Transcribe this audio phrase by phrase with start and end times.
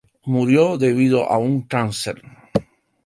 [0.25, 2.23] Murió debido a un cáncer.